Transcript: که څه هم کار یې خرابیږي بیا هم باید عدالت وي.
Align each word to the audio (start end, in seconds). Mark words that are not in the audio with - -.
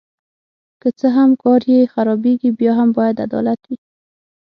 که 0.81 0.89
څه 0.99 1.07
هم 1.17 1.29
کار 1.43 1.61
یې 1.73 1.81
خرابیږي 1.93 2.49
بیا 2.59 2.73
هم 2.79 2.89
باید 2.97 3.17
عدالت 3.27 3.59
وي. 3.67 3.77